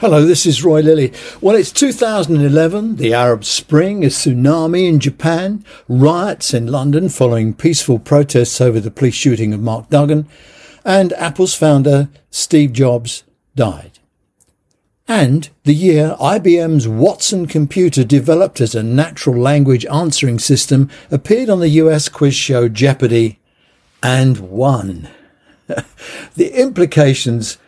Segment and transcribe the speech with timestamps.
[0.00, 1.12] Hello, this is Roy Lilly.
[1.40, 7.98] Well, it's 2011, the Arab Spring, a tsunami in Japan, riots in London following peaceful
[7.98, 10.28] protests over the police shooting of Mark Duggan,
[10.84, 13.24] and Apple's founder, Steve Jobs,
[13.56, 13.98] died.
[15.08, 21.58] And the year IBM's Watson computer developed as a natural language answering system appeared on
[21.58, 23.40] the US quiz show Jeopardy
[24.00, 25.08] and won.
[26.36, 27.58] the implications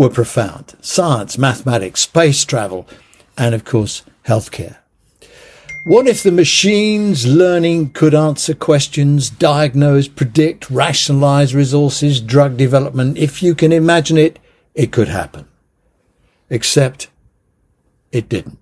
[0.00, 0.74] were profound.
[0.80, 2.88] Science, mathematics, space travel,
[3.36, 4.78] and of course, healthcare.
[5.84, 13.18] What if the machines learning could answer questions, diagnose, predict, rationalize resources, drug development?
[13.18, 14.38] If you can imagine it,
[14.74, 15.46] it could happen.
[16.48, 17.08] Except
[18.10, 18.58] it didn't.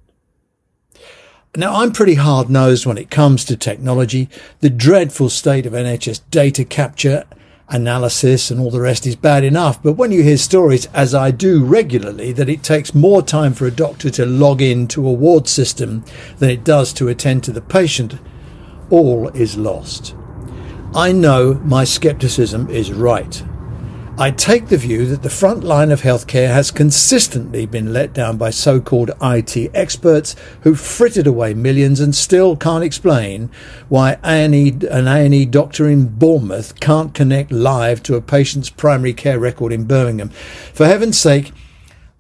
[1.57, 4.29] Now, I'm pretty hard nosed when it comes to technology.
[4.59, 7.24] The dreadful state of NHS data capture
[7.71, 9.83] analysis and all the rest is bad enough.
[9.83, 13.66] But when you hear stories, as I do regularly, that it takes more time for
[13.66, 16.05] a doctor to log in to a ward system
[16.39, 18.19] than it does to attend to the patient,
[18.91, 20.15] all is lost.
[20.95, 23.43] I know my skepticism is right.
[24.21, 28.37] I take the view that the front line of healthcare has consistently been let down
[28.37, 33.49] by so-called IT experts who frittered away millions and still can't explain
[33.89, 39.39] why A&E, an A&E doctor in Bournemouth can't connect live to a patient's primary care
[39.39, 40.30] record in Birmingham.
[40.30, 41.52] For heaven's sake,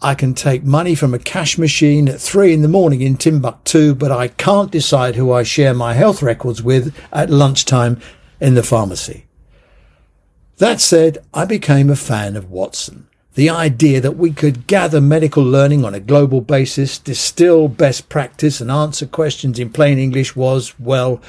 [0.00, 3.96] I can take money from a cash machine at three in the morning in Timbuktu,
[3.96, 8.00] but I can't decide who I share my health records with at lunchtime
[8.40, 9.27] in the pharmacy.
[10.58, 13.06] That said, I became a fan of Watson.
[13.34, 18.60] The idea that we could gather medical learning on a global basis, distill best practice
[18.60, 21.22] and answer questions in plain English was, well,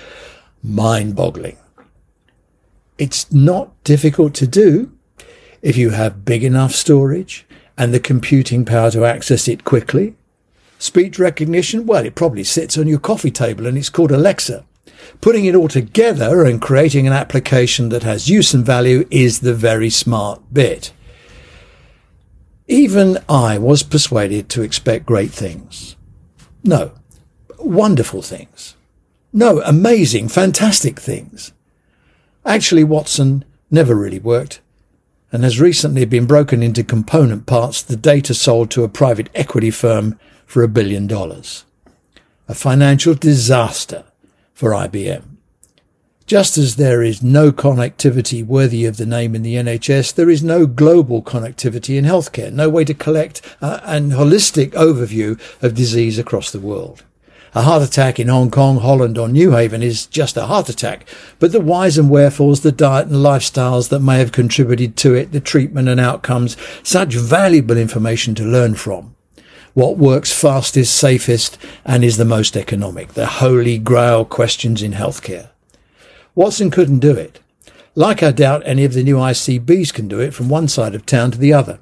[0.63, 1.57] mind boggling.
[2.97, 4.91] It's not difficult to do
[5.61, 7.45] if you have big enough storage
[7.77, 10.15] and the computing power to access it quickly.
[10.79, 14.65] Speech recognition, well, it probably sits on your coffee table and it's called Alexa.
[15.21, 19.53] Putting it all together and creating an application that has use and value is the
[19.53, 20.91] very smart bit.
[22.67, 25.95] Even I was persuaded to expect great things.
[26.63, 26.91] No,
[27.57, 28.75] wonderful things.
[29.33, 31.51] No, amazing, fantastic things.
[32.45, 34.61] Actually, Watson never really worked
[35.31, 39.69] and has recently been broken into component parts, the data sold to a private equity
[39.69, 41.65] firm for a billion dollars.
[42.47, 44.05] A financial disaster
[44.59, 45.23] for IBM.
[46.25, 50.43] Just as there is no connectivity worthy of the name in the NHS, there is
[50.43, 56.19] no global connectivity in healthcare, no way to collect uh, an holistic overview of disease
[56.19, 57.05] across the world.
[57.55, 61.07] A heart attack in Hong Kong, Holland or New Haven is just a heart attack,
[61.39, 65.31] but the whys and wherefores, the diet and lifestyles that may have contributed to it,
[65.31, 69.15] the treatment and outcomes, such valuable information to learn from
[69.73, 75.49] what works fastest, safest, and is the most economic, the holy grail questions in healthcare.
[76.35, 77.39] Watson couldn't do it.
[77.95, 81.05] Like I doubt any of the new ICBs can do it from one side of
[81.05, 81.79] town to the other.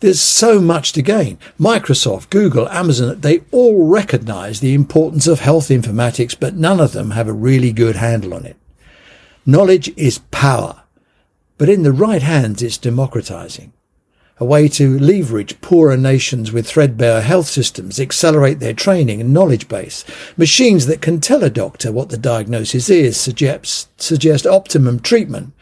[0.00, 1.38] There's so much to gain.
[1.58, 7.12] Microsoft, Google, Amazon, they all recognize the importance of health informatics, but none of them
[7.12, 8.56] have a really good handle on it.
[9.46, 10.82] Knowledge is power,
[11.56, 13.72] but in the right hands, it's democratizing
[14.38, 19.68] a way to leverage poorer nations with threadbare health systems, accelerate their training and knowledge
[19.68, 20.04] base.
[20.36, 25.52] Machines that can tell a doctor what the diagnosis is, suggest, suggest optimum treatment.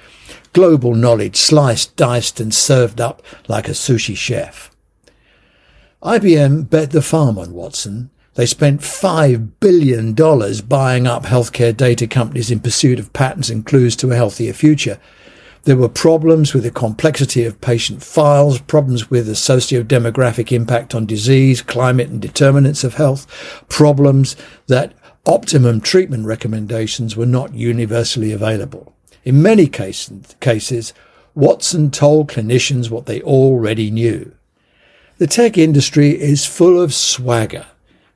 [0.54, 4.70] Global knowledge sliced, diced and served up like a sushi chef.
[6.02, 8.10] IBM bet the farm on Watson.
[8.34, 13.94] They spent $5 billion buying up healthcare data companies in pursuit of patents and clues
[13.96, 14.98] to a healthier future.
[15.64, 21.06] There were problems with the complexity of patient files, problems with the socio-demographic impact on
[21.06, 23.28] disease, climate and determinants of health,
[23.68, 24.34] problems
[24.66, 24.92] that
[25.24, 28.92] optimum treatment recommendations were not universally available.
[29.24, 30.92] In many cases, cases,
[31.36, 34.34] Watson told clinicians what they already knew.
[35.18, 37.66] The tech industry is full of swagger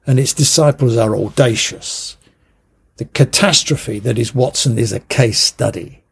[0.05, 2.17] and its disciples are audacious.
[2.97, 6.03] The catastrophe that is Watson is a case study.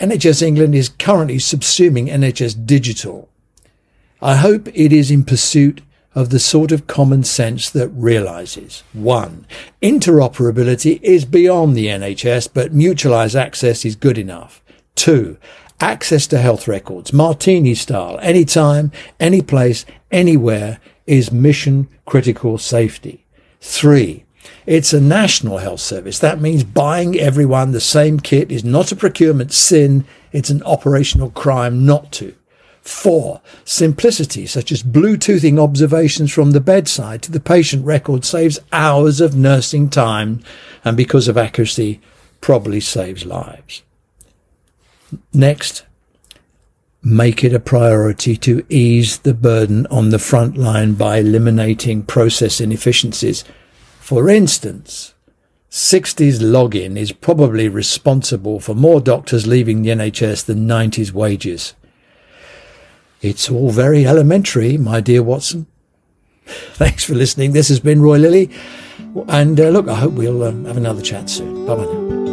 [0.00, 3.28] NHS England is currently subsuming NHS Digital.
[4.22, 5.80] I hope it is in pursuit
[6.14, 9.44] of the sort of common sense that realizes one,
[9.82, 14.62] interoperability is beyond the NHS, but mutualized access is good enough.
[14.94, 15.36] Two,
[15.80, 23.24] access to health records, martini style, anytime, any place, anywhere is mission critical safety.
[23.60, 24.24] Three,
[24.66, 26.18] it's a national health service.
[26.18, 30.04] That means buying everyone the same kit is not a procurement sin.
[30.32, 32.34] It's an operational crime not to.
[32.82, 39.20] Four, simplicity, such as Bluetoothing observations from the bedside to the patient record, saves hours
[39.20, 40.40] of nursing time
[40.84, 42.00] and because of accuracy,
[42.40, 43.82] probably saves lives.
[45.32, 45.84] Next,
[47.02, 52.60] make it a priority to ease the burden on the front line by eliminating process
[52.60, 53.44] inefficiencies.
[54.08, 55.12] For instance,
[55.70, 61.74] 60s login is probably responsible for more doctors leaving the NHS than 90s wages.
[63.20, 65.66] It's all very elementary, my dear Watson.
[66.46, 67.52] Thanks for listening.
[67.52, 68.50] This has been Roy Lilly.
[69.28, 71.66] And uh, look, I hope we'll um, have another chat soon.
[71.66, 72.27] Bye bye now.